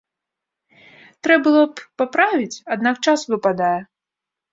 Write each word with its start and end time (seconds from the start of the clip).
Трэ 1.27 1.35
было 1.47 1.61
б 1.73 1.85
паправіць, 2.03 2.61
аднак 2.77 2.95
час 3.05 3.27
выпадае. 3.35 3.77